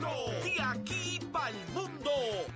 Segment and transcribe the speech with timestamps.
[0.00, 2.10] De aquí para el mundo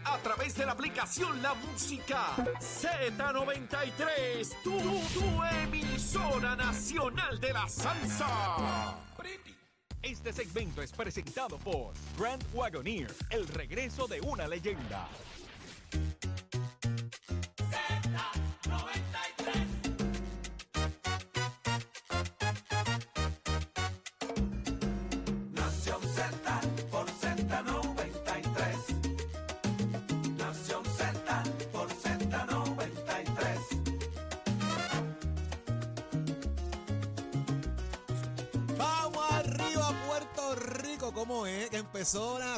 [0.04, 8.96] a través de la aplicación La Música Z93, tu, tu emisora nacional de la salsa.
[10.00, 15.06] Este segmento es presentado por Grand Wagoneer, el regreso de una leyenda.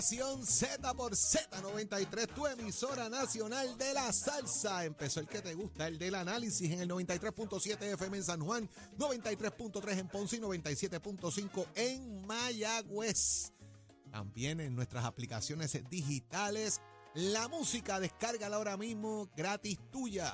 [0.07, 4.85] Nación Z por Z93, tu emisora nacional de la salsa.
[4.85, 8.71] Empezó el que te gusta, el del análisis en el 93.7 FM en San Juan,
[8.97, 13.51] 93.3 en Ponce y 97.5 en Mayagüez.
[14.13, 16.81] También en nuestras aplicaciones digitales.
[17.15, 20.33] La música, descárgala ahora mismo, gratis tuya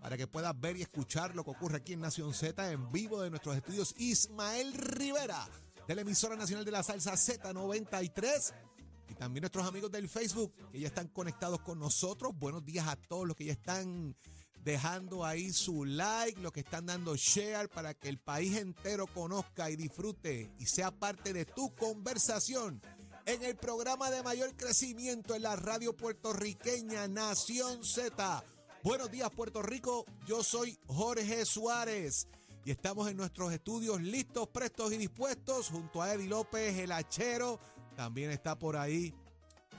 [0.00, 3.20] para que puedas ver y escuchar lo que ocurre aquí en Nación Z en vivo
[3.20, 5.46] de nuestros estudios Ismael Rivera
[5.86, 8.71] de la emisora nacional de la salsa Z93
[9.12, 12.32] y también nuestros amigos del Facebook que ya están conectados con nosotros.
[12.34, 14.16] Buenos días a todos los que ya están
[14.64, 19.70] dejando ahí su like, los que están dando share para que el país entero conozca
[19.70, 22.80] y disfrute y sea parte de tu conversación
[23.26, 28.44] en el programa de mayor crecimiento en la radio puertorriqueña Nación Z.
[28.82, 32.28] Buenos días Puerto Rico, yo soy Jorge Suárez
[32.64, 37.60] y estamos en nuestros estudios listos, prestos y dispuestos junto a Eddie López, el hachero.
[38.02, 39.14] También está por ahí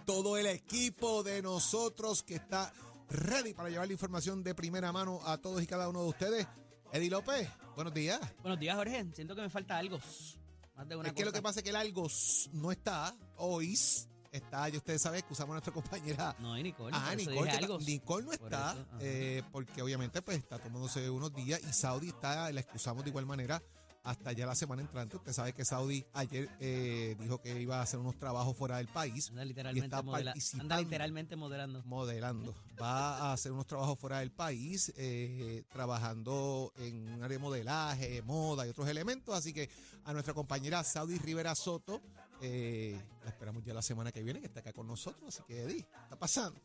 [0.05, 2.71] todo el equipo de nosotros que está
[3.09, 6.47] ready para llevar la información de primera mano a todos y cada uno de ustedes.
[6.93, 8.21] Eddie López, buenos días.
[8.41, 9.05] Buenos días, Jorge.
[9.13, 9.99] Siento que me falta algo.
[10.77, 12.07] Más de una es que lo que pasa es que el algo
[12.53, 13.77] no está hoy.
[14.31, 16.95] Está, ya ustedes saben, excusamos a nuestra compañera No, y Nicole.
[16.95, 17.79] Ah, por eso Nicole, que algo.
[17.79, 18.97] Nicole no Por está, eso, ajá.
[19.01, 23.25] eh, porque obviamente pues está tomándose unos días y Saudi está, la excusamos de igual
[23.25, 23.61] manera
[24.03, 25.15] hasta ya la semana entrante.
[25.15, 28.87] Usted sabe que Saudi ayer eh, dijo que iba a hacer unos trabajos fuera del
[28.89, 30.63] país, Anda literalmente, está modela- participando.
[30.75, 31.81] anda literalmente moderando.
[31.85, 32.53] modelando.
[32.81, 38.21] Va a hacer unos trabajos fuera del país, eh, trabajando en un área de modelaje,
[38.23, 39.33] moda y otros elementos.
[39.35, 39.69] Así que
[40.03, 42.01] a nuestra compañera Saudi Rivera Soto,
[42.41, 45.23] eh, la esperamos ya la semana que viene, que está acá con nosotros.
[45.29, 46.59] Así que, Eddie, ¿qué está pasando?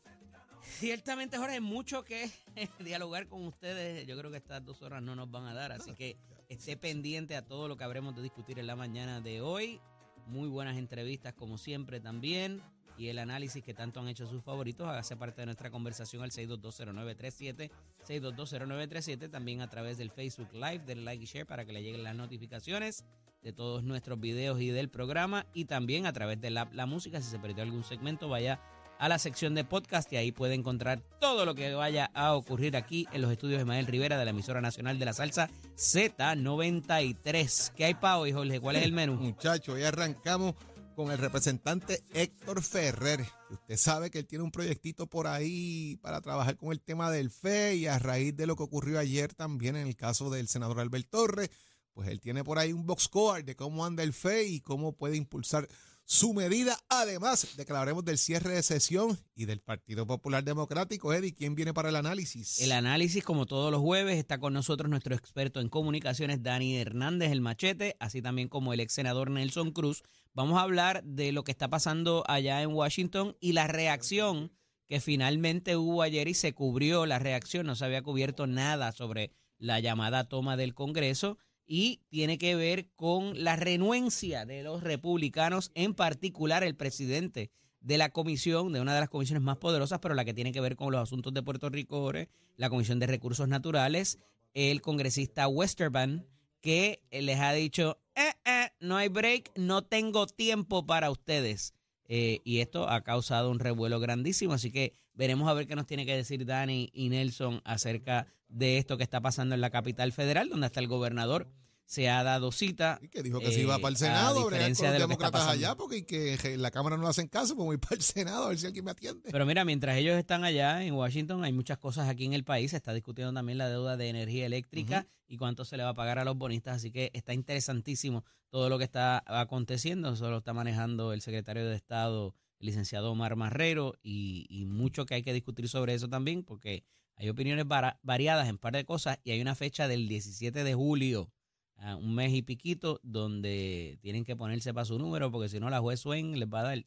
[0.81, 2.31] Ciertamente, Jorge, hay mucho que
[2.81, 4.07] dialogar con ustedes.
[4.07, 6.17] Yo creo que estas dos horas no nos van a dar, así que
[6.49, 9.81] esté pendiente a todo lo que habremos de discutir en la mañana de hoy.
[10.27, 12.63] Muy buenas entrevistas, como siempre, también.
[12.97, 16.31] Y el análisis que tanto han hecho sus favoritos, hágase parte de nuestra conversación al
[16.31, 17.71] 6220937,
[18.05, 22.03] 6220937, también a través del Facebook Live, del like y share para que le lleguen
[22.03, 23.05] las notificaciones
[23.43, 25.47] de todos nuestros videos y del programa.
[25.55, 28.61] Y también a través de la, la música, si se perdió algún segmento, vaya
[28.99, 32.77] a la sección de podcast y ahí puede encontrar todo lo que vaya a ocurrir
[32.77, 37.73] aquí en los estudios de Mael Rivera de la emisora nacional de la salsa Z93.
[37.75, 38.61] ¿Qué hay para hoy, Jorge?
[38.61, 39.15] ¿Cuál es el menú?
[39.15, 40.55] Muchachos, hoy arrancamos
[40.97, 43.25] con el representante Héctor Ferrer.
[43.51, 47.31] Usted sabe que él tiene un proyectito por ahí para trabajar con el tema del
[47.31, 50.81] FE y a raíz de lo que ocurrió ayer también en el caso del senador
[50.81, 51.51] Albert Torres,
[51.95, 54.93] pues él tiene por ahí un box score de cómo anda el FE y cómo
[54.93, 55.69] puede impulsar
[56.09, 56.79] su medida.
[56.89, 61.13] Además de que hablaremos del cierre de sesión y del Partido Popular Democrático.
[61.13, 62.61] Eddie, ¿quién viene para el análisis?
[62.61, 67.31] El análisis, como todos los jueves, está con nosotros nuestro experto en comunicaciones, Dani Hernández,
[67.31, 70.03] el machete, así también como el ex senador Nelson Cruz.
[70.33, 74.51] Vamos a hablar de lo que está pasando allá en Washington y la reacción
[74.87, 77.67] que finalmente hubo ayer y se cubrió la reacción.
[77.67, 81.37] No se había cubierto nada sobre la llamada toma del Congreso
[81.69, 87.99] y tiene que ver con la renuencia de los republicanos, en particular el presidente de
[87.99, 90.75] la comisión, de una de las comisiones más poderosas, pero la que tiene que ver
[90.75, 92.11] con los asuntos de Puerto Rico,
[92.57, 94.19] la Comisión de Recursos Naturales,
[94.55, 96.27] el congresista Westerban,
[96.61, 101.75] que les ha dicho, "Eh, eh, no hay break, no tengo tiempo para ustedes.
[102.09, 105.87] Eh, y esto ha causado un revuelo grandísimo, así que veremos a ver qué nos
[105.87, 110.13] tiene que decir Dani y Nelson acerca de esto que está pasando en la capital
[110.13, 111.51] federal, donde hasta el gobernador
[111.85, 113.01] se ha dado cita.
[113.03, 114.99] Y que dijo que se iba eh, para el a Senado, a diferencia los de
[115.01, 117.67] lo que está demócratas allá, porque y que la Cámara no le hacen caso, pues
[117.67, 119.31] voy para el Senado a ver si alguien me atiende.
[119.33, 122.71] Pero mira, mientras ellos están allá en Washington, hay muchas cosas aquí en el país.
[122.71, 125.95] Se está discutiendo también la deuda de energía eléctrica y cuánto se le va a
[125.95, 126.77] pagar a los bonistas.
[126.77, 130.13] Así que está interesantísimo todo lo que está aconteciendo.
[130.13, 135.15] Eso lo está manejando el secretario de Estado, el licenciado Omar Marrero, y, mucho que
[135.15, 136.85] hay que discutir sobre eso también, porque
[137.17, 137.67] hay opiniones
[138.03, 141.33] variadas en par de cosas y hay una fecha del 17 de julio,
[141.77, 145.71] a un mes y piquito, donde tienen que ponerse para su número, porque si no
[145.71, 146.85] la juez Swain les va a dar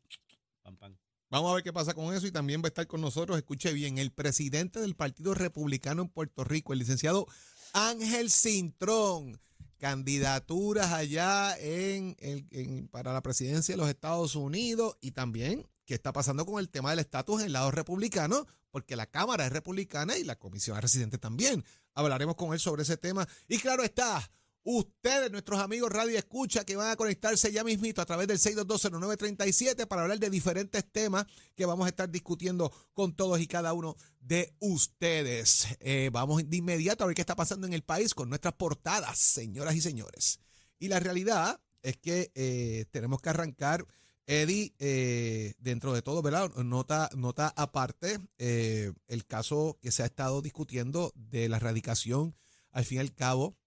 [0.63, 0.97] Pam, pam.
[1.29, 3.71] Vamos a ver qué pasa con eso y también va a estar con nosotros, escuche
[3.71, 7.25] bien, el presidente del Partido Republicano en Puerto Rico, el licenciado
[7.73, 9.39] Ángel Cintrón.
[9.81, 16.13] Candidaturas allá en, en- para la presidencia de los Estados Unidos y también qué está
[16.13, 20.17] pasando con el tema del estatus en el lado republicano, porque la Cámara es republicana
[20.17, 21.65] y la Comisión residente también.
[21.95, 23.27] Hablaremos con él sobre ese tema.
[23.47, 24.31] Y claro está,
[24.63, 29.87] ustedes, nuestros amigos Radio Escucha, que van a conectarse ya mismito a través del 6220937
[29.87, 31.25] para hablar de diferentes temas
[31.55, 35.67] que vamos a estar discutiendo con todos y cada uno de ustedes.
[35.79, 39.17] Eh, vamos de inmediato a ver qué está pasando en el país con nuestras portadas,
[39.17, 40.39] señoras y señores.
[40.79, 43.85] Y la realidad es que eh, tenemos que arrancar,
[44.25, 46.51] Eddie, eh, dentro de todo, ¿verdad?
[46.55, 52.35] Nota, nota aparte, eh, el caso que se ha estado discutiendo de la erradicación,
[52.71, 53.57] al fin y al cabo,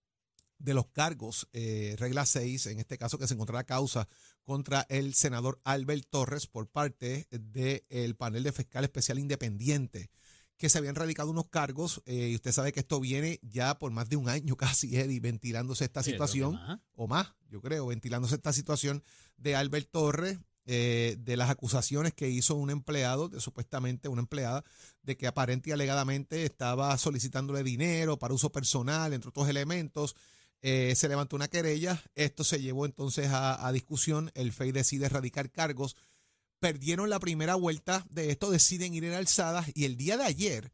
[0.65, 4.09] de los cargos, eh, regla 6, en este caso que se encontrará causa
[4.45, 10.11] contra el senador Albert Torres por parte del panel de fiscal especial independiente,
[10.57, 13.91] que se habían radicado unos cargos, eh, y usted sabe que esto viene ya por
[13.93, 16.81] más de un año casi, Eddie, ventilándose esta Sí, situación, más.
[16.95, 19.03] o más, yo creo, ventilándose esta situación
[19.37, 24.65] de Albert Torres, eh, de las acusaciones que hizo un empleado, de, supuestamente una empleada,
[25.03, 30.17] de que aparente y alegadamente estaba solicitándole dinero para uso personal, entre otros elementos.
[30.67, 35.51] Eh, se levantó una querella, esto se llevó entonces a, discusión, el FEI decide erradicar
[35.51, 35.95] cargos,
[36.59, 40.73] perdieron la primera vuelta de esto, deciden ir en alzadas y el día de ayer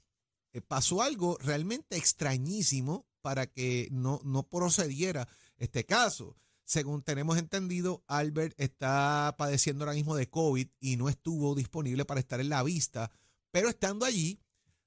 [0.53, 5.27] eh, pasó algo realmente extrañísimo para que no, no procediera
[5.57, 6.37] este caso.
[6.63, 12.21] Según tenemos entendido, Albert está padeciendo ahora mismo de COVID y no estuvo disponible para
[12.21, 13.11] estar en la vista,
[13.51, 14.39] pero estando allí,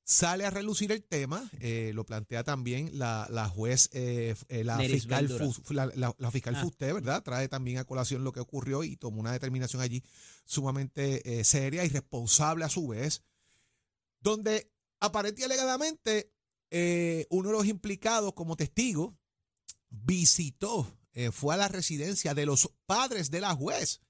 [0.06, 4.78] sale a relucir el tema, eh, lo plantea también la, la juez, eh, eh, la,
[4.80, 5.28] fiscal
[5.70, 6.62] la, la- la fiscal Ah.
[6.62, 7.24] Fusté, ¿verdad?
[7.24, 10.04] Trae también a colación lo que ocurrió y tomó una determinación allí
[10.46, 13.24] sumamente seria y responsable a su vez,
[14.20, 14.70] donde
[15.00, 16.32] aparente y alegadamente
[17.30, 19.18] uno de los implicados como testigo
[19.90, 20.98] visitó,
[21.32, 24.02] fue a la residencia de los padres de la juez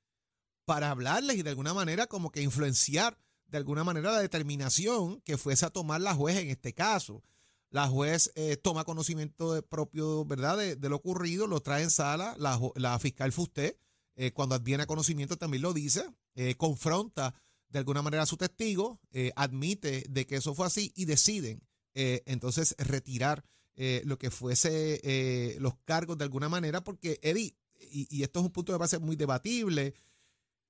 [0.65, 3.17] para hablarles y de alguna manera como que influenciar
[3.53, 7.23] de alguna manera la determinación que fuese a tomar la juez en este caso.
[7.69, 11.91] La juez eh, toma conocimiento de propio, ¿verdad?, de, de lo ocurrido, lo trae en
[11.91, 13.77] sala, la, fiscal Fusté,
[14.15, 16.03] eh, cuando adviene a conocimiento también lo dice,
[16.33, 17.35] eh, confronta
[17.69, 21.61] de alguna manera a su testigo, eh, admite de que eso fue así y deciden
[21.95, 23.45] entonces retirar
[23.75, 28.51] lo que fuese los cargos de alguna manera, porque Eddie, y, y esto es un
[28.51, 29.93] punto a ser muy debatible,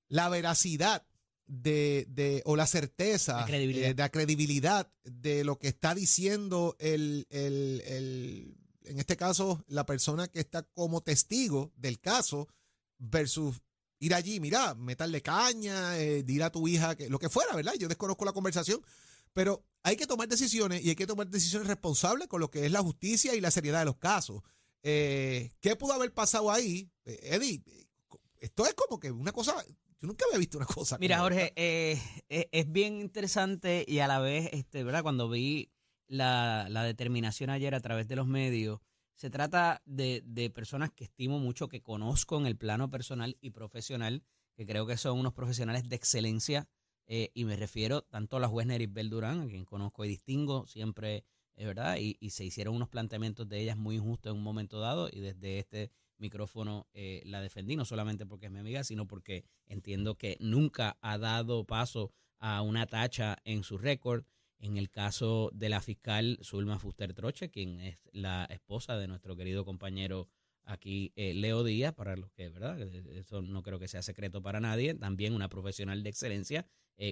[0.09, 1.06] la veracidad
[1.45, 3.90] de, de o la certeza, La credibilidad.
[3.90, 9.63] eh, de la credibilidad de lo que está diciendo el, el- el- en este caso,
[9.68, 12.48] la persona que está como testigo del caso
[12.98, 13.62] versus
[14.00, 17.74] ir allí, mira, meterle caña, eh, dir a tu hija que lo que fuera, ¿verdad?
[17.80, 18.81] Yo desconozco la conversación,
[19.31, 22.72] pero hay que tomar decisiones y hay que tomar decisiones responsables con lo que es
[22.72, 24.42] la justicia y la seriedad de los casos.
[24.81, 26.89] Eh, ¿Qué pudo haber pasado ahí?
[27.06, 27.63] Eh, Eddie,
[28.42, 29.56] esto es como que una cosa,
[30.03, 30.97] yo nunca había visto una cosa.
[31.00, 31.61] Mira, como Jorge, esta.
[31.61, 31.97] eh,
[32.27, 35.01] eh, es bien interesante y a la vez, este, ¿verdad?
[35.01, 35.71] Cuando vi
[36.07, 38.81] la, la determinación ayer a través de los medios,
[39.15, 43.51] se trata de, de personas que estimo mucho, que conozco en el plano personal y
[43.51, 44.23] profesional,
[44.57, 46.67] que creo que son unos profesionales de excelencia,
[47.07, 50.67] eh, y me refiero tanto a la juez Neribel Durán, a quien conozco y distingo
[50.67, 51.24] siempre,
[51.55, 54.81] es verdad, y, y se hicieron unos planteamientos de ellas muy injustos en un momento
[54.81, 55.91] dado, y desde este
[56.24, 60.98] micrófono eh, la defendí, no solamente porque es mi amiga, sino porque entiendo que nunca
[61.01, 64.24] ha dado paso a una tacha en su récord.
[64.58, 69.36] En el caso de la fiscal Zulma Fuster Troche, quien es la esposa de nuestro
[69.36, 70.30] querido compañero
[70.63, 72.82] aquí, eh, Leo Díaz, para los que, ¿verdad?
[72.82, 74.94] Eh, Eso no creo que sea secreto para nadie.
[74.94, 76.65] También una profesional de excelencia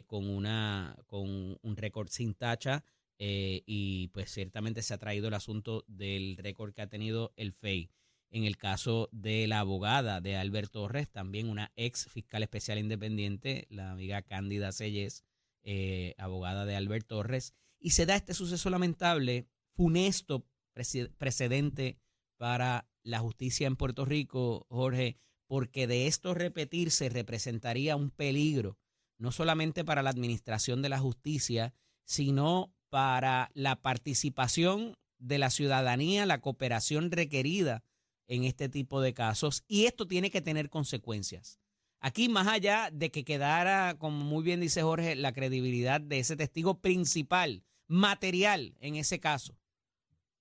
[0.07, 2.85] con, una, con un récord sin tacha.
[3.17, 7.89] y pues ciertamente se ha traído el asunto del récord que ha tenido el FEI.
[8.31, 13.67] En el caso de la abogada de Albert Torres, también una ex fiscal especial independiente,
[13.69, 15.25] la amiga Cándida Selles,
[15.63, 20.47] eh, abogada de Albert Torres, y se da este suceso lamentable, funesto
[21.17, 21.99] precedente
[22.37, 28.77] para la justicia en Puerto Rico, Jorge, porque de esto repetirse representaría un peligro,
[29.17, 31.73] no solamente para la administración de la justicia,
[32.05, 37.83] sino para la participación de la ciudadanía, la cooperación requerida
[38.31, 41.59] en este tipo de casos, y esto tiene que tener consecuencias.
[41.99, 46.37] Aquí, más allá de que quedara, como muy bien dice Jorge, la credibilidad de ese
[46.37, 49.57] testigo principal, material en ese caso,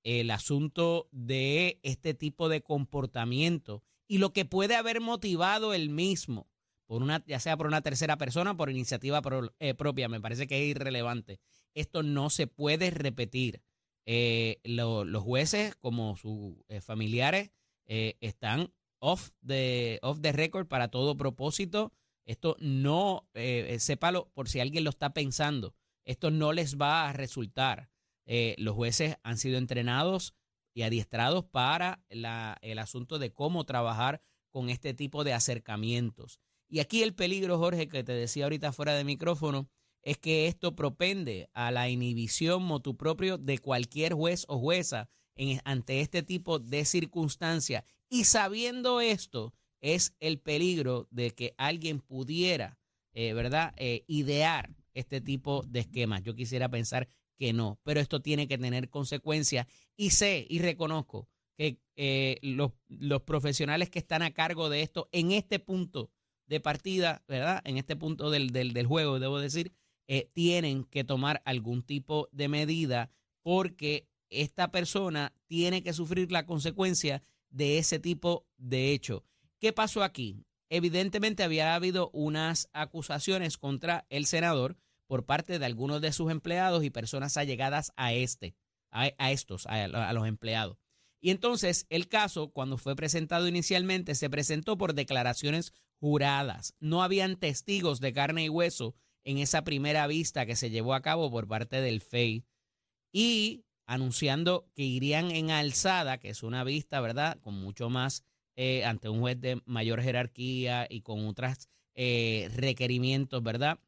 [0.04, 6.47] el asunto de este tipo de comportamiento y lo que puede haber motivado el mismo,
[6.87, 9.20] por una, ya sea por una tercera persona, por iniciativa
[9.59, 11.40] eh, propia, me parece que es irrelevante.
[11.75, 13.62] Esto no se puede repetir.
[14.06, 17.50] Eh, lo- los jueces, como sus eh, familiares,
[17.87, 21.93] eh, están off the, off the record para todo propósito.
[22.25, 27.09] Esto no, eh, eh, sépalo por si alguien lo está pensando, esto no les va
[27.09, 27.91] a resultar.
[28.27, 30.35] Eh, los jueces han sido entrenados
[30.73, 36.39] y adiestrados para la- el asunto de cómo trabajar con este tipo de acercamientos.
[36.69, 39.69] Y aquí el peligro, Jorge, que te decía ahorita fuera de micrófono,
[40.03, 45.11] es que esto propende a la inhibición motu propio de cualquier juez o jueza
[45.64, 47.85] ante este tipo de circunstancias.
[48.09, 52.78] Y sabiendo esto, es el peligro de que alguien pudiera,
[53.14, 56.23] eh, ¿verdad?, Eh, idear este tipo de esquemas.
[56.23, 59.66] Yo quisiera pensar que no, pero esto tiene que tener consecuencias.
[59.97, 65.09] Y sé y reconozco que eh, los, los profesionales que están a cargo de esto
[65.12, 66.11] en este punto
[66.47, 67.62] de partida, ¿verdad?
[67.64, 69.73] En este punto del, del, del juego, debo decir,
[70.32, 73.11] tienen que tomar algún tipo de medida
[73.42, 79.25] porque esta persona tiene que sufrir la consecuencia de ese tipo de hecho.
[79.59, 80.45] ¿Qué pasó aquí?
[80.69, 86.85] Evidentemente había habido unas acusaciones contra el senador por parte de algunos de sus empleados
[86.85, 88.55] y personas allegadas a este,
[88.91, 90.79] a, estos, a, a los empleados.
[91.21, 96.75] Y entonces el caso, cuando fue presentado inicialmente, se presentó por declaraciones juradas.
[96.79, 98.95] No habían testigos de carne y hueso
[99.25, 102.45] en esa primera vista que se llevó a cabo por parte del FEI.
[103.13, 107.38] Y anunciando que irían en alzada, que es una vista, ¿verdad?
[107.40, 108.25] Con mucho más,
[108.56, 113.78] eh, ante un juez de mayor jerarquía y con otros requerimientos, ¿verdad?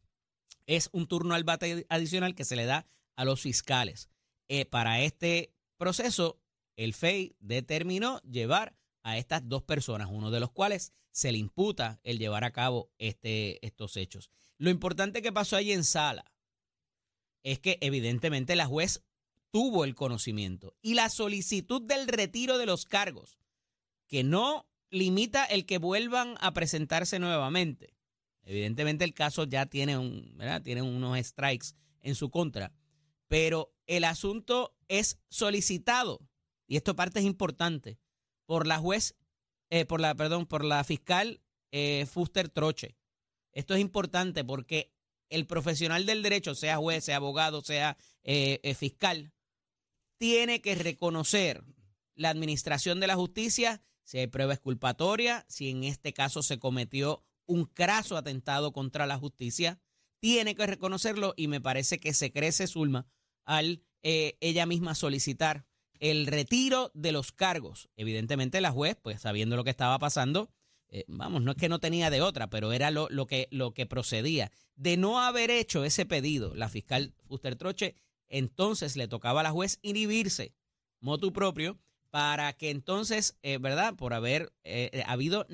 [0.67, 4.11] Es un turno al bate adicional que se le da a los fiscales.
[4.49, 6.39] Eh, para este proceso,
[6.77, 12.01] el FEI determinó llevar a estas dos personas, uno de los cuales se le imputa
[12.03, 14.31] el llevar a cabo este, estos hechos.
[14.59, 16.25] Lo importante que pasó ahí en sala
[17.43, 19.03] es que evidentemente la juez
[19.53, 23.39] tuvo el conocimiento y la solicitud del retiro de los cargos,
[24.09, 27.95] que no limita el que vuelvan a presentarse nuevamente.
[28.45, 30.63] Evidentemente el caso ya tiene, un, ¿verdad?
[30.63, 31.69] tiene unos strikes
[32.01, 32.73] en su contra,
[33.29, 36.21] pero el asunto es solicitado,
[36.67, 37.99] y esto parte es importante,
[38.47, 39.15] por la juez,
[39.71, 41.41] eh, por la, perdón, por la fiscal
[41.71, 42.97] eh, Fuster Troche.
[43.53, 44.93] Esto es importante porque
[45.29, 49.33] el profesional del derecho, sea juez, sea abogado, sea eh, fiscal,
[50.23, 51.65] tiene que reconocer
[52.15, 57.25] la administración de la justicia, si hay prueba exculpatoria, si en este caso se cometió
[57.45, 59.81] un craso atentado contra la justicia,
[60.21, 63.09] tiene que reconocerlo y me parece que se crece Zulma
[63.45, 65.67] al eh, ella misma solicitar
[65.99, 67.89] el retiro de los cargos.
[67.97, 70.53] Evidentemente la juez, pues sabiendo lo que estaba pasando,
[70.89, 73.75] eh, vamos, no es que no tenía de otra, pero era lo, lo, que, lo
[73.75, 74.53] que procedía.
[74.77, 77.97] De no haber hecho ese pedido, la fiscal Fuster Troche,
[78.33, 80.55] entonces le tocaba a la juez inhibirse,
[81.01, 81.79] motu propio,
[82.11, 83.95] para que entonces, eh, ¿verdad?
[83.95, 85.47] Por haber eh, habido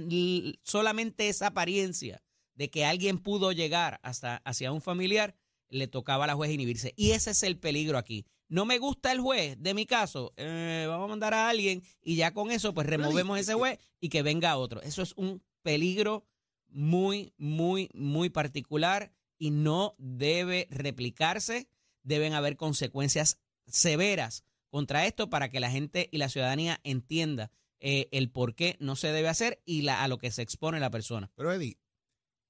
[0.62, 2.23] solamente esa apariencia
[2.54, 5.37] de que alguien pudo llegar hasta hacia un familiar,
[5.68, 6.94] le tocaba a la juez inhibirse.
[6.97, 8.26] Y ese es el peligro aquí.
[8.49, 12.16] No me gusta el juez de mi caso, eh, vamos a mandar a alguien y
[12.16, 14.80] ya con eso pues removemos ese juez y que venga otro.
[14.80, 16.25] Eso es un peligro
[16.68, 21.68] muy, muy, muy particular y no debe replicarse.
[22.08, 27.50] Deben haber consecuencias severas contra esto para que la gente y la ciudadanía entienda
[27.80, 30.80] eh, el por qué no se debe hacer y la, a lo que se expone
[30.80, 31.30] la persona.
[31.36, 31.78] Pero Eddie,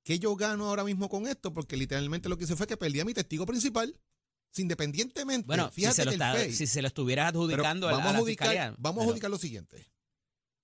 [0.04, 1.52] ¿qué yo gano ahora mismo con esto?
[1.52, 3.98] Porque literalmente lo que hice fue que perdí a mi testigo principal.
[4.56, 7.88] Independientemente, bueno, fíjate si, se lo que el está, FEI, si se lo estuvieras adjudicando
[7.88, 9.92] a, vamos a la adjudicar, fiscalía, Vamos a pero- adjudicar lo siguiente.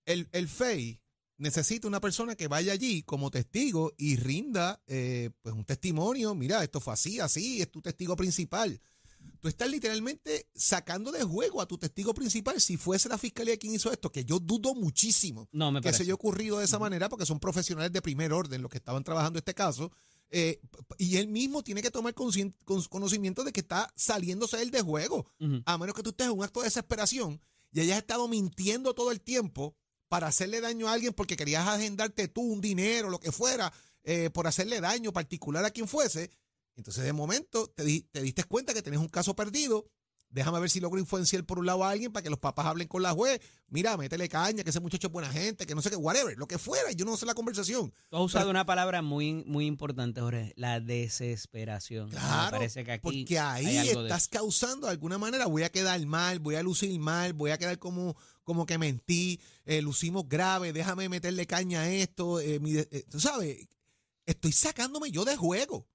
[0.07, 1.01] El, el FEI
[1.37, 6.35] necesita una persona que vaya allí como testigo y rinda eh, pues un testimonio.
[6.35, 8.81] Mira, esto fue así, así, es tu testigo principal.
[9.41, 13.75] Tú estás literalmente sacando de juego a tu testigo principal si fuese la fiscalía quien
[13.75, 15.99] hizo esto, que yo dudo muchísimo No, me que parece.
[15.99, 19.03] se haya ocurrido de esa manera porque son profesionales de primer orden los que estaban
[19.03, 19.91] trabajando este caso.
[20.31, 20.61] eh,
[20.99, 22.31] y él mismo tiene que tomar con-
[22.89, 25.31] conocimiento de que está saliéndose él de juego
[25.67, 27.41] a menos que tú estés en un acto de desesperación
[27.73, 29.77] y hayas estado mintiendo todo el tiempo
[30.15, 33.73] para hacerle daño a alguien porque querías agendarte tú un dinero, lo que fuera,
[34.05, 36.31] eh, por hacerle daño particular a quien fuese.
[36.77, 39.85] Entonces, de momento, te, di- te diste cuenta que tenés un caso perdido.
[40.29, 42.87] Déjame ver si logro influenciar por un lado a alguien para que los papás hablen
[42.87, 43.41] con la juez.
[43.69, 46.47] Mira, métele caña, que ese muchacho es buena gente, que no sé qué, whatever, lo
[46.47, 46.93] que fuera.
[46.93, 47.93] Yo no sé la conversación.
[48.11, 50.79] Tú has usado una palabra muy, muy importante, Jorge, la
[51.25, 52.07] desesperación.
[52.09, 56.05] me Claro, parece que aquí porque ahí estás causando de alguna manera, voy a quedar
[56.07, 60.73] mal, voy a lucir mal, voy a quedar como, como que mentí, eh, lucimos grave,
[60.73, 63.67] déjame meterle caña a esto, eh, mi eh, tú sabes,
[64.27, 65.89] estoy sacándome yo de juego.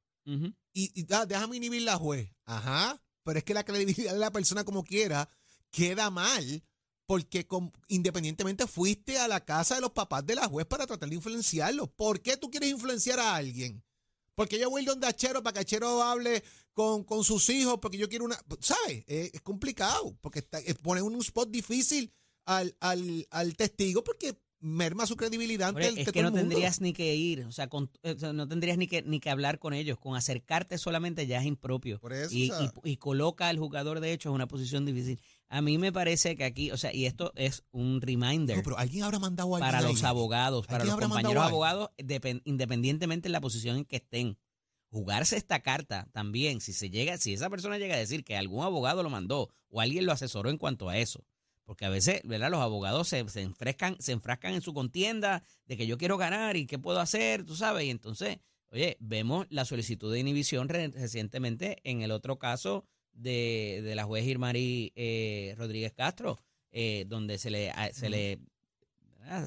[0.74, 2.30] Y, y, ah, déjame inhibir la juez.
[2.46, 5.28] Ajá, pero es que la credibilidad de la persona como quiera
[5.72, 6.64] queda mal
[7.08, 11.10] porque con- independientemente fuiste a la casa de los papás de la juez para tratar
[11.10, 11.88] de influenciarlo.
[11.88, 13.84] ¿Por qué tú quieres influenciar a alguien?
[14.36, 18.08] Porque yo voy donde Achero para que Achero hable con, con sus hijos, porque yo
[18.08, 18.40] quiero una...
[18.62, 19.04] ¿Sabes?
[19.08, 22.14] Eh, es complicado, porque está, eh, pone un spot difícil
[22.58, 26.34] al, al, al testigo porque merma su credibilidad ante, el- es que todo no el
[26.34, 26.50] mundo.
[26.50, 29.30] tendrías ni que ir, o sea, con- o sea, no tendrías ni que, ni que
[29.30, 29.98] hablar con ellos.
[30.00, 32.00] Con acercarte solamente ya es impropio.
[32.00, 34.86] Por eso, y, o sea- y- y coloca al jugador, de hecho, en una posición
[34.86, 35.20] difícil.
[35.48, 38.78] A mí me parece que aquí, o sea, y esto es un reminder No, pero
[38.78, 43.32] alguien habrá mandado a para los abogados, para ¿Alguien los compañeros abogados, depen- independientemente de
[43.34, 44.38] la posición en que estén.
[44.92, 48.64] Jugarse esta carta también, si se llega, si esa persona llega a decir que algún
[48.64, 51.24] abogado lo mandó o alguien lo asesoró en cuanto a eso.
[51.70, 52.50] Porque a veces, ¿verdad?
[52.50, 56.58] Los abogados se, se enfrescan, se enfrascan en su contienda de que yo quiero ganar
[56.58, 57.86] y qué puedo hacer, tú sabes.
[57.86, 58.40] Y entonces,
[58.72, 64.06] oye, vemos la solicitud de inhibición re- recientemente en el otro caso de, de la
[64.06, 66.40] juez Irmari eh, Rodríguez Castro,
[66.72, 68.40] eh, donde se le, se le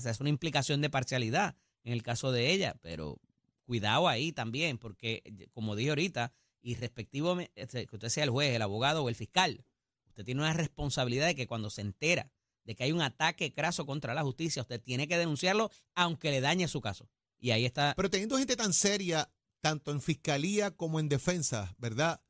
[0.00, 3.18] se hace una implicación de parcialidad en el caso de ella, pero
[3.64, 8.54] cuidado ahí también, porque eh, como dije ahorita, y respectivo que usted sea el juez,
[8.54, 9.64] el abogado o el fiscal,
[10.12, 12.30] usted tiene una responsabilidad de que cuando se entera
[12.64, 16.40] de que hay un ataque craso contra la justicia, usted tiene que denunciarlo aunque le
[16.40, 17.08] dañe su caso.
[17.38, 17.94] Y ahí está.
[17.96, 22.22] Pero teniendo gente tan seria, tanto en fiscalía como en defensa, ¿verdad?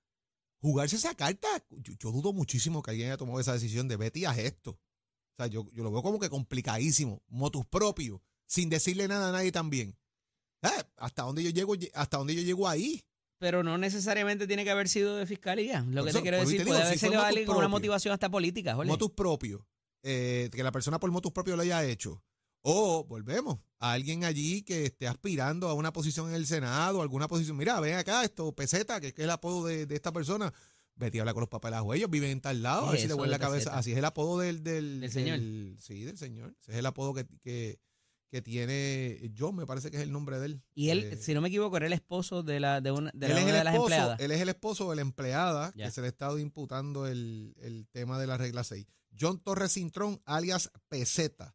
[0.61, 4.33] Jugarse esa carta, yo, dudo muchísimo que alguien haya tomado esa decisión de Betty a
[4.33, 4.71] esto.
[4.71, 9.33] O sea, yo, yo lo veo como que complicadísimo, motus propio, sin decirle nada a
[9.33, 9.99] nadie también.
[10.63, 11.75] Ah, ¿Hasta dónde yo llego?
[11.95, 13.05] ¿Hasta dónde yo llego ahí?
[13.43, 15.85] Pero no necesariamente tiene que haber sido de fiscalía.
[15.89, 17.57] Lo que eso, te quiero decir, te puede digo, haber si fue sido alguien con
[17.57, 18.77] una motivación hasta política.
[18.77, 19.67] Motus propio.
[20.05, 22.23] eh, que la persona por motus propio lo haya hecho.
[22.61, 27.27] O, volvemos, a alguien allí que esté aspirando a una posición en el Senado, alguna
[27.27, 27.57] posición.
[27.57, 30.55] Mira, ven acá, esto, peseta, que es el apodo de, de esta persona.
[30.95, 33.01] Vete a hablar con los papás de la ellos viven en tal lado, a ver
[33.01, 33.77] si le vuelve la cabeza.
[33.77, 35.41] Así es el apodo del, del, ¿Del señor?
[35.81, 36.55] Sí, del señor.
[36.61, 37.81] Ese es el apodo que, que,
[38.33, 40.63] que tiene John, me parece que es el nombre de él.
[40.75, 43.29] Y él, Eh, si no me equivoco, era el esposo de la de una de,
[43.29, 44.21] la, una de las esposo, empleadas.
[44.21, 45.85] él es el esposo de la empleada Ya.
[45.85, 48.87] que se le ha estado imputando el, el tema de la regla 6.
[49.21, 51.55] John Torres Cintrón, alias Peseta,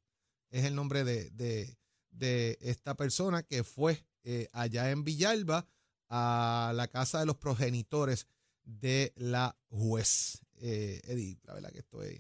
[0.52, 1.76] es el nombre de, de-
[2.12, 5.68] de esta persona que fue eh, allá en Villalba
[6.10, 8.28] a la casa de los progenitores
[8.64, 10.42] de la juez.
[10.60, 12.20] Eh, Eddie, la verdad que esto es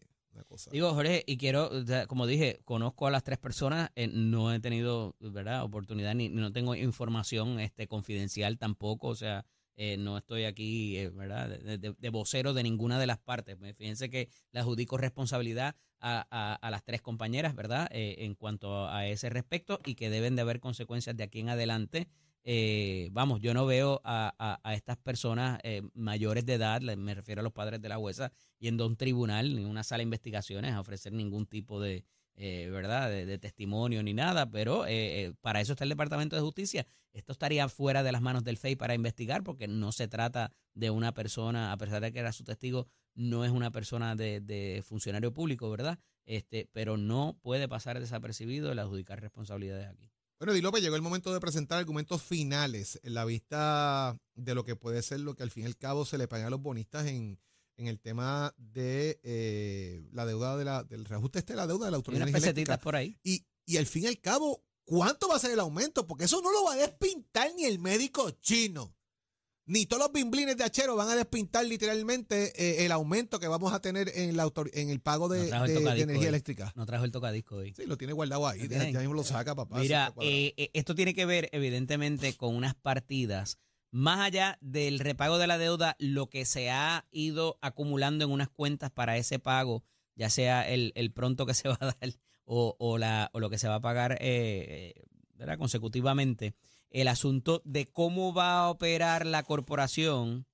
[0.71, 1.69] Digo, Jorge, y quiero,
[2.07, 6.51] como dije, conozco a las tres personas, eh, no he tenido, ¿verdad?, oportunidad, ni, no
[6.51, 9.45] tengo información este confidencial tampoco, o sea,
[9.75, 13.57] eh, no estoy aquí, eh, ¿verdad?, de, vocero de ninguna de las partes.
[13.77, 18.87] Fíjense que le adjudico responsabilidad a, a- a las tres compañeras, ¿verdad?, eh, en cuanto
[18.87, 22.07] a ese respecto y que deben de haber consecuencias de aquí en adelante.
[22.49, 27.43] Eh, vamos, yo no veo a, estas personas eh, mayores de edad, me refiero a
[27.43, 30.79] los padres de la jueza, yendo a un tribunal ni una sala de investigaciones a
[30.79, 32.05] ofrecer ningún tipo de,
[32.39, 36.35] eh, ¿verdad?, de, de testimonio ni nada, pero eh, eh, para eso está el Departamento
[36.35, 36.85] de Justicia.
[37.11, 40.91] Esto estaría fuera de las manos del FEI para investigar porque no se trata de
[40.91, 44.83] una persona, a pesar de que era su testigo, no es una persona de, de
[44.85, 45.97] funcionario público, ¿verdad?
[46.25, 50.11] Este, pero no puede pasar desapercibido el adjudicar responsabilidades aquí.
[50.39, 54.63] Bueno, Eddie López, llegó el momento de presentar argumentos finales en la vista de lo
[54.63, 56.61] que puede ser lo que al fin y al cabo se le paga a los
[56.61, 57.39] bonistas en,
[57.77, 61.85] en el tema de eh, la deuda de la, del reajuste este de la deuda
[61.85, 62.83] de la autoridad unas Energía pesetitas Eléctrica.
[62.83, 63.17] por ahí.
[63.23, 66.05] Y, y al fin y al cabo, ¿cuánto va a ser el aumento?
[66.05, 68.95] Porque eso no lo va a despintar ni el médico chino.
[69.67, 73.73] Ni todos los bimblines de Achero van a despintar literalmente eh, el aumento que vamos
[73.73, 76.21] a tener en, la en el pago de, No trajo el de- de tocadisco energía
[76.21, 76.27] hoy.
[76.29, 76.73] eléctrica.
[76.75, 77.73] No trajo el tocadisco hoy.
[77.75, 78.67] Sí, lo tiene guardado ahí.
[78.67, 79.79] Ya, mismo lo saca, papá.
[79.79, 83.57] Mira, eh, eh, esto tiene que ver evidentemente con unas partidas,
[83.91, 88.49] más allá del repago de la deuda, lo que se ha ido acumulando en unas
[88.49, 89.83] cuentas para ese pago,
[90.15, 92.13] ya sea el, el pronto que se va a dar
[92.45, 95.03] o, o la, o lo que se va a pagar eh, eh,
[95.35, 95.57] ¿verdad?
[95.57, 96.53] consecutivamente,
[96.89, 100.47] el asunto de cómo va a operar la corporación,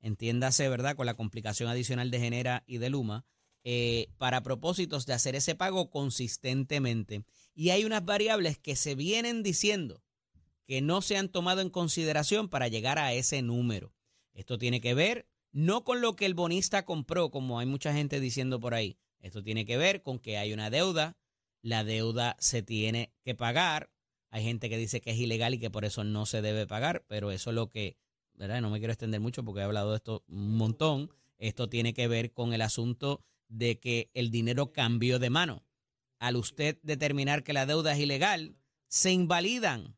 [0.00, 0.96] entiéndase, ¿verdad?
[0.96, 3.24] Con la complicación adicional de Genera y de Luma,
[3.62, 7.24] eh, para propósitos de hacer ese pago consistentemente.
[7.54, 10.02] Y hay unas variables que se vienen diciendo
[10.66, 13.92] que no se han tomado en consideración para llegar a ese número.
[14.32, 18.20] Esto tiene que ver no con lo que el bonista compró, como hay mucha gente
[18.20, 18.98] diciendo por ahí.
[19.18, 21.16] Esto tiene que ver con que hay una deuda,
[21.60, 23.90] la deuda se tiene que pagar.
[24.30, 27.04] Hay gente que dice que es ilegal y que por eso no se debe pagar,
[27.08, 27.96] pero eso es lo que,
[28.34, 28.60] ¿verdad?
[28.60, 31.10] No me quiero extender mucho porque he hablado de esto un montón.
[31.38, 35.64] Esto tiene que ver con el asunto de que el dinero cambió de mano.
[36.18, 38.56] Al usted determinar que la deuda es ilegal,
[38.88, 39.96] se invalidan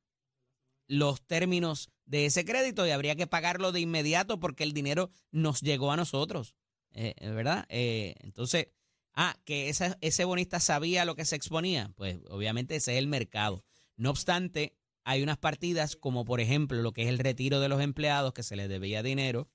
[0.86, 5.60] los términos de ese crédito y habría que pagarlo de inmediato porque el dinero nos
[5.60, 6.54] llegó a nosotros,
[6.92, 7.64] eh, ¿verdad?
[7.68, 8.68] Eh, entonces,
[9.14, 13.06] ah, que esa- ese bonista sabía lo que se exponía, pues obviamente ese es el
[13.06, 13.64] mercado.
[13.96, 17.80] No obstante, hay unas partidas como por ejemplo lo que es el retiro de los
[17.80, 19.50] empleados que se les debía dinero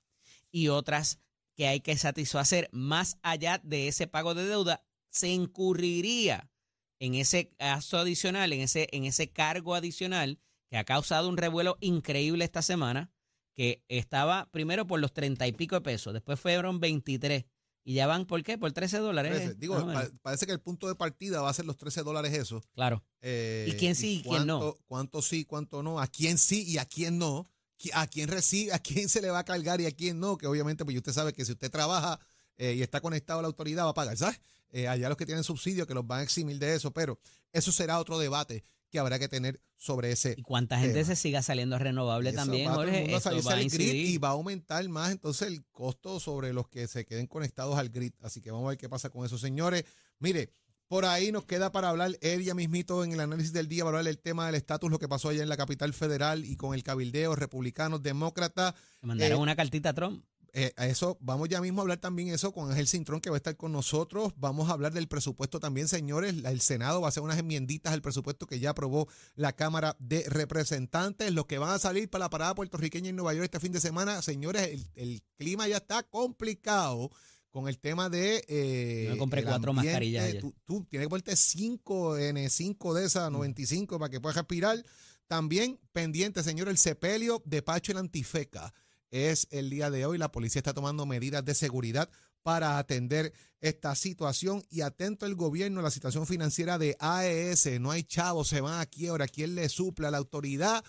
[0.51, 1.19] y otras
[1.55, 6.51] que hay que satisfacer más allá de ese pago de deuda, se incurriría
[6.99, 11.77] en ese gasto adicional, en ese, en ese cargo adicional que ha causado un revuelo
[11.79, 13.11] increíble esta semana,
[13.55, 17.45] que estaba primero por los treinta y pico de pesos, después fueron 23
[17.89, 18.57] y ya van, ¿por qué?
[18.57, 19.33] Por 13 dólares.
[19.33, 19.55] Trece.
[19.55, 22.61] Digo, pa- parece que el punto de partida va a ser los 13 dólares eso.
[22.73, 23.01] claro.
[23.21, 24.75] Eh, ¿Y quién sí y quién no?
[24.87, 26.01] cuánto- sí, cuánto no.
[26.01, 27.47] A quién sí y a quién no.
[27.93, 30.37] A quién recibe, a quién se le va a cargar y a quién no.
[30.37, 32.19] Que obviamente, pues usted sabe que si usted trabaja
[32.57, 34.41] eh, y está conectado a la autoridad, va a pagar, ¿sabes?
[34.71, 36.91] Eh, allá los que tienen subsidio que los van a eximir de eso.
[36.91, 37.19] Pero
[37.53, 41.05] eso será otro debate que habrá que tener sobre ese Y cuánta gente tema.
[41.05, 44.31] se siga saliendo renovable Eso también, va el Jorge, esto va a y va a
[44.31, 48.13] aumentar más entonces el costo sobre los que se queden conectados al grid.
[48.21, 49.83] Así que vamos a ver qué pasa con eso, señores.
[50.19, 50.51] Mire,
[50.87, 54.05] por ahí nos queda para hablar, Edia mismito en el análisis del día, para hablar
[54.05, 56.83] del tema del estatus, lo que pasó allá en la capital federal y con el
[56.83, 58.73] cabildeo, republicanos, demócratas.
[59.01, 60.23] Le mandaron eh, una cartita a Trump.
[60.53, 63.35] Eh, a eso, vamos ya mismo a hablar también eso con Ángel Cintrón que va
[63.35, 64.33] a estar con nosotros.
[64.37, 66.33] Vamos a hablar del presupuesto también, señores.
[66.43, 70.23] El Senado va a hacer unas enmienditas al presupuesto que ya aprobó la Cámara de
[70.27, 71.31] Representantes.
[71.31, 73.79] Los que van a salir para la parada puertorriqueña en Nueva York este fin de
[73.79, 77.11] semana, señores, el, el clima ya está complicado
[77.51, 78.43] con el tema de...
[78.47, 79.91] eh, Yo me compré cuatro ambiente.
[79.91, 80.41] mascarillas ayer.
[80.41, 84.83] Tú, tú tienes que ponerte 5 N5 de esas, 95, para que puedas respirar.
[85.27, 88.73] También pendiente, señor, el sepelio de Pacho el Antifeca
[89.11, 90.17] es el día de hoy.
[90.17, 92.09] La policía está tomando medidas de seguridad
[92.43, 97.79] para atender esta situación y atento el gobierno a la situación financiera de AES.
[97.79, 99.27] No hay chavos, se van a quiebra.
[99.27, 100.83] ¿Quién le suple a la autoridad?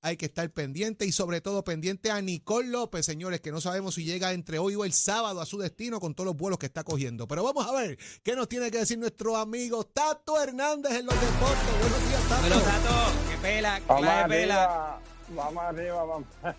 [0.00, 3.94] Hay que estar pendiente y sobre todo pendiente a Nicole López, señores, que no sabemos
[3.94, 6.66] si llega entre hoy o el sábado a su destino con todos los vuelos que
[6.66, 7.26] está cogiendo.
[7.26, 11.14] Pero vamos a ver qué nos tiene que decir nuestro amigo Tato Hernández en los
[11.18, 11.80] deportes.
[11.80, 12.42] Buenos días, Tato.
[12.42, 15.00] Pero Tato, qué pela, qué pela.
[15.30, 16.28] Vamos arriba, vamos.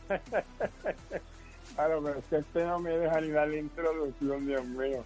[1.76, 5.04] claro, pero es que este no me deja ni dar la introducción, Dios mío.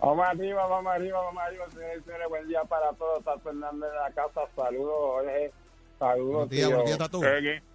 [0.00, 2.28] Vamos arriba, vamos arriba, vamos arriba, señores y señores.
[2.28, 3.22] Buen día para todos.
[3.22, 4.40] Tato Fernández de la casa.
[4.56, 5.52] Saludos, Jorge.
[5.98, 6.76] Saludos, Buenos días, tío.
[6.76, 7.20] buenos días, Tato.
[7.20, 7.70] Peggy.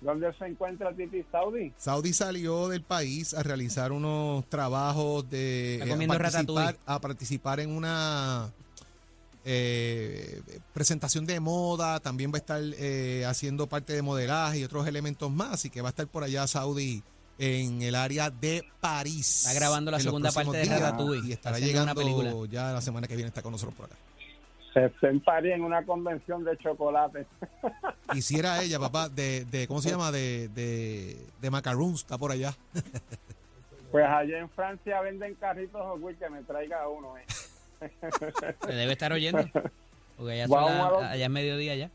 [0.00, 1.72] ¿Dónde se encuentra Titi Saudi?
[1.76, 7.60] Saudi salió del país a realizar unos trabajos de Está eh, a participar, a participar
[7.60, 8.52] en una
[9.44, 10.40] eh,
[10.72, 15.30] presentación de moda, también va a estar eh, haciendo parte de modelaje y otros elementos
[15.30, 17.02] más, así que va a estar por allá Saudi
[17.38, 19.46] en el área de París.
[19.46, 21.28] Está grabando la segunda parte de Ratatouille.
[21.28, 22.32] Y estará llegando película.
[22.50, 23.96] ya la semana que viene está con nosotros por acá.
[24.74, 27.26] Se está en París en una convención de chocolate.
[28.12, 30.12] Quisiera ella, papá, de, de ¿cómo se llama?
[30.12, 32.54] De, de, de macaroons, está por allá.
[33.90, 37.16] Pues allá en Francia venden carritos Wheels, que me traiga uno.
[37.16, 37.24] Eh.
[38.66, 39.44] Se debe estar oyendo.
[40.16, 41.90] Porque allá, son la- allá es mediodía ya.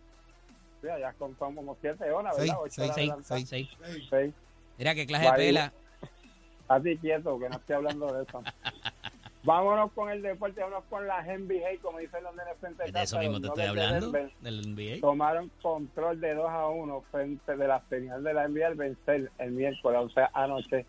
[0.81, 2.63] Sí, allá son como siete horas, Seis, ¿verdad?
[2.63, 3.49] Ocho seis, Seis, adelantadas.
[3.49, 3.69] seis.
[4.09, 4.33] Seis.
[4.77, 5.73] Mira qué clase de pela.
[6.69, 8.41] A ti quieto, que no estoy hablando de eso.
[9.43, 13.01] Vámonos con el deporte, vámonos con la NBA, como dicen los nenes frente a De
[13.03, 14.11] eso mismo te estoy hablando.
[14.39, 15.01] Del NBA.
[15.01, 19.31] Tomaron control de 2 a 1 frente de la señal de la NBA al vencer
[19.39, 20.85] el miércoles, o sea, anoche,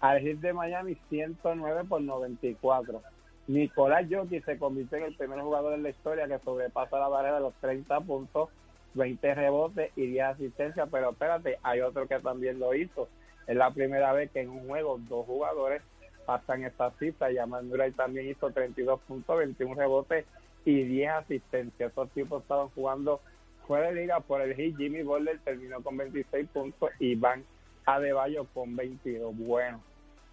[0.00, 3.00] al Heat de Miami 109 por 94.
[3.48, 7.36] Nicolás Jokic se convirtió en el primer jugador en la historia que sobrepasa la barrera
[7.36, 8.50] de los 30 puntos,
[8.94, 13.08] 20 rebotes y 10 asistencias, pero espérate, hay otro que también lo hizo.
[13.46, 15.82] Es la primera vez que en un juego dos jugadores
[16.24, 17.32] pasan esta cifra.
[17.32, 20.24] Yamal Murray también hizo 32 puntos, 21 rebotes
[20.64, 21.90] y 10 asistencias.
[21.90, 23.20] Esos tipos estaban jugando
[23.66, 24.76] fuera de liga por el hit.
[24.76, 27.44] Jimmy Butler terminó con 26 puntos y Van
[27.84, 29.36] Adebayo con 22.
[29.36, 29.80] Bueno,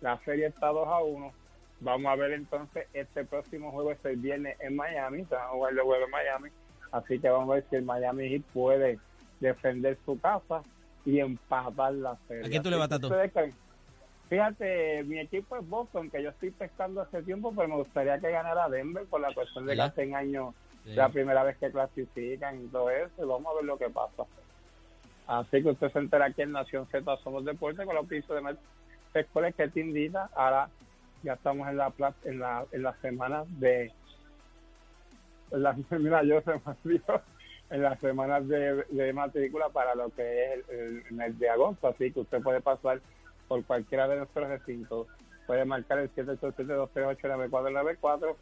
[0.02, 1.34] la serie está 2 a 1.
[1.82, 5.24] Vamos a ver entonces este próximo juego es el viernes en Miami.
[5.26, 6.50] Se van a jugar el juego en Miami.
[6.92, 9.00] Así que vamos a ver si el Miami Heat puede
[9.40, 10.62] defender su casa
[11.06, 12.46] y empatar la serie.
[12.46, 13.54] ¿A quién tú le vas, creen-
[14.28, 18.30] Fíjate, mi equipo es Boston, que yo estoy pescando hace tiempo, pero me gustaría que
[18.30, 19.94] ganara Denver por la cuestión de que ¿Verdad?
[19.98, 20.92] hace años Sí.
[20.94, 24.24] la primera vez que clasifican y todo eso, y vamos a ver lo que pasa.
[25.28, 29.20] Así que usted se entera aquí en Nación Z Somos Deporte con los pisos de
[29.20, 30.30] Escuelas que te invita.
[30.36, 30.70] Ahora
[31.24, 33.92] ya estamos en la en la en las semanas de
[35.52, 36.60] en las, mira, yo se me
[37.72, 41.50] en las semanas de, de matrícula para lo que es el, el- el mes de
[41.50, 43.00] agosto, así que usted puede pasar
[43.48, 45.08] por cualquiera de nuestros recintos,
[45.46, 48.36] puede marcar el 787-238-9494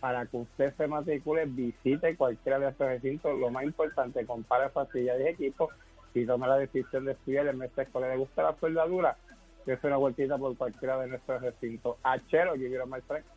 [0.00, 3.38] para que usted se matricule, visite cualquiera de estos recintos.
[3.38, 5.70] Lo más importante, compare facilidades y equipos
[6.12, 8.10] y tome la decisión de estudiar el mes escolar.
[8.10, 9.16] ¿Le gusta la soldadura?
[9.64, 11.96] Que es una vueltita por cualquiera de nuestros recintos.
[12.02, 13.30] Achero, yo quiero más fresco.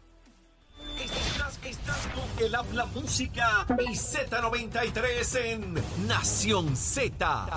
[1.00, 5.74] Estás, estás con el habla música y Z93 en
[6.08, 7.48] Nación Z.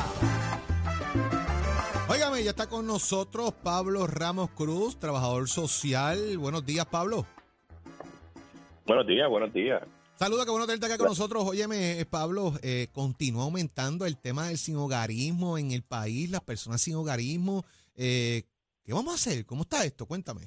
[2.09, 6.38] Óigame, ya está con nosotros Pablo Ramos Cruz, trabajador social.
[6.38, 7.26] Buenos días, Pablo.
[8.87, 9.80] Buenos días, buenos días.
[10.16, 11.44] Saludos, qué bueno tenerte acá con nosotros.
[11.46, 16.83] Óyeme, eh, Pablo, eh, continúa aumentando el tema del sinhogarismo en el país, las personas
[16.83, 17.64] sin hogarismo.
[17.96, 18.42] Eh,
[18.85, 19.45] ¿Qué vamos a hacer?
[19.47, 20.07] ¿Cómo está esto?
[20.07, 20.43] Cuéntame.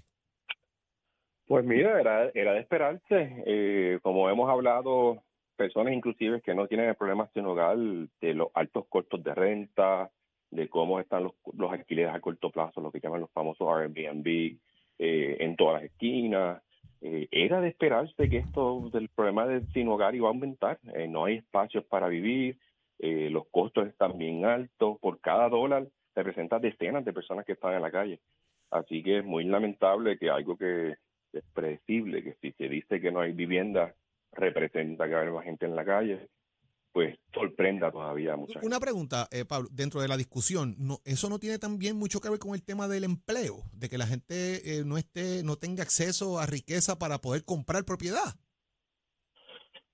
[1.47, 3.43] Pues mira, era, era de esperarse.
[3.45, 5.23] Eh, como hemos hablado,
[5.55, 10.09] personas inclusive que no tienen el problema sin hogar, de los altos costos de renta,
[10.51, 14.57] de cómo están los, los alquileres a corto plazo, lo que llaman los famosos Airbnb,
[14.99, 16.61] eh, en todas las esquinas.
[17.01, 20.79] Eh, era de esperarse que esto del problema del sin hogar iba a aumentar.
[20.95, 22.57] Eh, no hay espacios para vivir,
[22.99, 24.97] los costos están bien altos.
[24.99, 28.19] Por cada dólar representa decenas de personas que están en la calle.
[28.71, 30.95] Así que es muy lamentable que algo que
[31.33, 33.93] es predecible, que si se dice que no hay vivienda,
[34.31, 36.29] representa que va a haber más gente en la calle,
[36.91, 38.67] pues sorprenda todavía a mucha gente.
[38.67, 42.29] Una pregunta, eh, Pablo, dentro de la discusión, no, ¿eso no tiene también mucho que
[42.29, 43.63] ver con el tema del empleo?
[43.73, 47.83] De que la gente eh, no esté, no tenga acceso a riqueza para poder comprar
[47.83, 48.35] propiedad.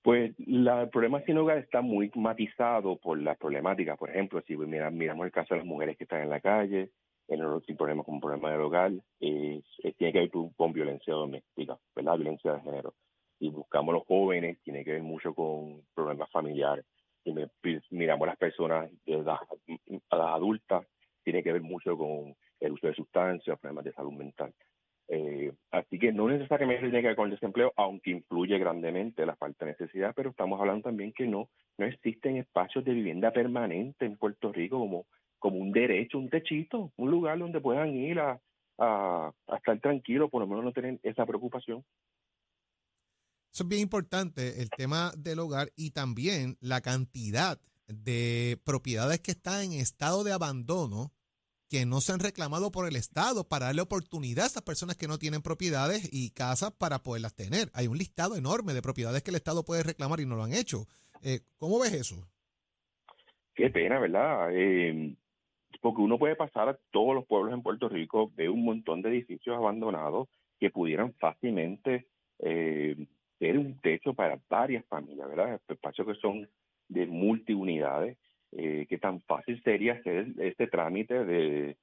[0.02, 3.98] Pues la, el problema sin hogar está muy matizado por las problemáticas.
[3.98, 6.90] Por ejemplo, si mira- miramos el caso de las mujeres que están en la calle,
[7.28, 9.62] en tipo de problemas como problema del hogar, eh,
[9.98, 12.16] tiene que ver con, con violencia doméstica, ¿verdad?
[12.16, 12.94] Violencia de género.
[13.38, 16.84] Si buscamos los jóvenes, tiene que ver mucho con problemas familiares.
[17.22, 17.48] Si me-
[17.90, 19.36] miramos las personas de edad,
[20.10, 20.86] a las adultas,
[21.22, 24.52] tiene que ver mucho con el uso de sustancias, problemas de salud mental.
[25.12, 29.34] Eh, así que no necesariamente tiene que ver con el desempleo, aunque influye grandemente la
[29.34, 34.04] falta de necesidad, pero estamos hablando también que no, no existen espacios de vivienda permanente
[34.04, 35.06] en Puerto Rico como,
[35.40, 38.40] como un derecho, un techito, un lugar donde puedan ir a,
[38.78, 41.84] a, a estar tranquilos, por lo menos no tener esa preocupación.
[43.52, 49.32] Eso es bien importante, el tema del hogar y también la cantidad de propiedades que
[49.32, 51.10] están en estado de abandono
[51.70, 55.06] que no se han reclamado por el Estado para darle oportunidad a esas personas que
[55.06, 57.68] no tienen propiedades y casas para poderlas tener.
[57.74, 60.52] Hay un listado enorme de propiedades que el Estado puede reclamar y no lo han
[60.52, 60.86] hecho.
[61.22, 62.16] Eh, ¿Cómo ves eso?
[63.54, 64.48] Qué pena, ¿verdad?
[64.52, 65.14] Eh,
[65.80, 69.10] porque uno puede pasar a todos los pueblos en Puerto Rico, ve un montón de
[69.10, 70.28] edificios abandonados
[70.58, 72.08] que pudieran fácilmente
[72.40, 72.96] eh,
[73.38, 75.60] ser un techo para varias familias, ¿verdad?
[75.68, 76.48] Espacios que son
[76.88, 78.18] de multiunidades,
[78.52, 81.76] eh, que tan fácil sería hacer este trámite de,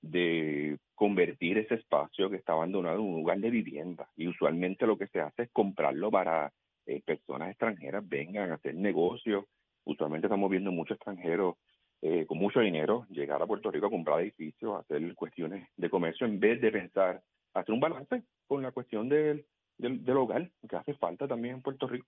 [0.00, 4.08] de convertir ese espacio que está abandonado en un lugar de vivienda.
[4.16, 6.52] Y usualmente lo que se hace es comprarlo para
[6.86, 9.44] eh, personas extranjeras vengan a hacer negocios.
[9.84, 11.56] Usualmente estamos viendo muchos extranjeros
[12.02, 15.90] eh, con mucho dinero llegar a Puerto Rico a comprar edificios, a hacer cuestiones de
[15.90, 17.22] comercio en vez de pensar
[17.54, 19.44] hacer un balance con la cuestión del,
[19.78, 22.06] del, del hogar, que hace falta también en Puerto Rico.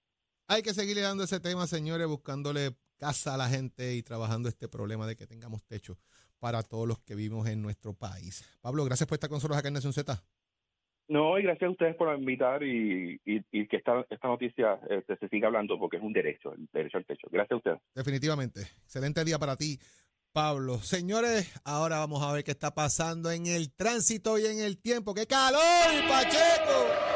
[0.48, 2.70] Hay que seguirle dando ese tema, señores, buscándole
[3.04, 5.98] casa a la gente y trabajando este problema de que tengamos techo
[6.38, 8.42] para todos los que vivimos en nuestro país.
[8.62, 10.24] Pablo, gracias por estar con nosotros acá en Nación Z.
[11.08, 15.18] No, y gracias a ustedes por invitar y, y, y que esta, esta noticia este,
[15.18, 17.28] se siga hablando porque es un derecho, el derecho al techo.
[17.30, 17.78] Gracias a ustedes.
[17.94, 18.62] Definitivamente.
[18.62, 19.78] Excelente día para ti,
[20.32, 20.78] Pablo.
[20.78, 25.12] Señores, ahora vamos a ver qué está pasando en el tránsito y en el tiempo.
[25.12, 25.60] ¡Qué calor,
[26.08, 27.13] Pacheco!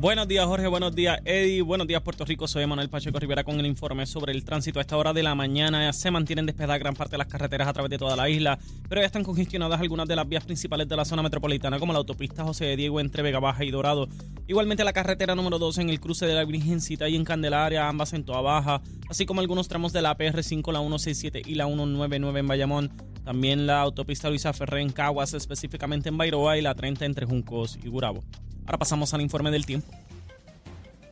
[0.00, 0.68] Buenos días, Jorge.
[0.68, 1.60] Buenos días, Eddie.
[1.60, 2.46] Buenos días, Puerto Rico.
[2.46, 4.78] Soy Manuel Pacheco Rivera con el informe sobre el tránsito.
[4.78, 7.72] A esta hora de la mañana se mantienen despejadas gran parte de las carreteras a
[7.72, 10.94] través de toda la isla, pero ya están congestionadas algunas de las vías principales de
[10.94, 14.06] la zona metropolitana, como la autopista José de Diego entre Vega Baja y Dorado.
[14.46, 18.12] Igualmente la carretera número 2 en el cruce de la Virgencita y en Candelaria, ambas
[18.12, 22.38] en Toa Baja, así como algunos tramos de la PR5, la 167 y la 199
[22.38, 22.92] en Bayamón.
[23.24, 27.80] También la autopista Luisa Ferré en Caguas, específicamente en Bairoa, y la 30 entre Juncos
[27.82, 28.22] y Gurabo.
[28.68, 29.90] Ahora pasamos al informe del tiempo.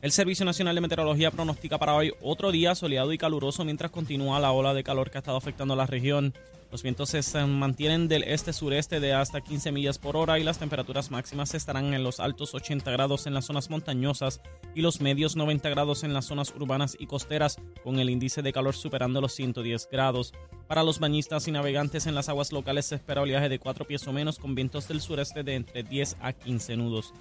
[0.03, 4.38] El Servicio Nacional de Meteorología pronostica para hoy otro día soleado y caluroso mientras continúa
[4.38, 6.35] la ola de calor que ha estado afectando a la región.
[6.71, 11.11] Los vientos se mantienen del este-sureste de hasta 15 millas por hora y las temperaturas
[11.11, 14.42] máximas estarán en los altos 80 grados en las zonas montañosas
[14.75, 18.53] y los medios 90 grados en las zonas urbanas y costeras, con el índice de
[18.53, 20.35] calor superando los 110 grados.
[20.69, 24.07] Para los bañistas y navegantes en las aguas locales se espera oleaje de 4 pies
[24.07, 27.14] o menos con vientos del sureste de entre 10 a 15 nudos.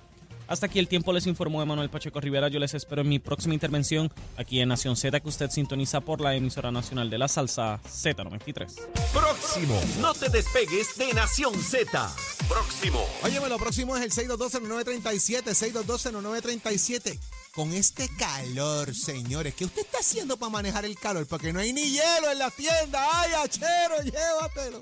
[0.47, 2.47] Hasta aquí el tiempo les informó Emanuel Pacheco Rivera.
[2.49, 6.21] Yo les espero en mi próxima intervención aquí en Nación Z que usted sintoniza por
[6.21, 8.73] la emisora nacional de la salsa Z93.
[9.13, 9.79] Próximo.
[9.99, 12.13] No te despegues de Nación Z.
[12.47, 13.05] Próximo.
[13.23, 17.19] Óyeme, lo próximo es el 622-0937, 622-0937.
[17.55, 19.55] con este calor, señores.
[19.55, 21.25] ¿Qué usted está haciendo para manejar el calor?
[21.25, 23.07] Porque no hay ni hielo en la tienda.
[23.13, 24.81] ¡Ay, achero, llévatelo!